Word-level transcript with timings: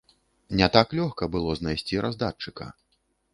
Не 0.61 0.69
так 0.75 0.95
лёгка 0.99 1.27
было 1.35 1.53
знайсці 1.59 2.01
раздатчыка. 2.07 2.69